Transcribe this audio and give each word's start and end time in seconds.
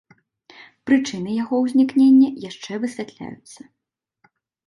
Прычыны 0.89 1.29
яго 1.43 1.55
ўзнікнення 1.65 2.29
яшчэ 2.49 2.71
высвятляюцца. 2.85 3.61